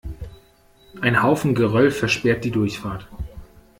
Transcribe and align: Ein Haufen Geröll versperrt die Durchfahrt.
Ein 1.01 1.21
Haufen 1.21 1.53
Geröll 1.53 1.91
versperrt 1.91 2.43
die 2.43 2.49
Durchfahrt. 2.49 3.07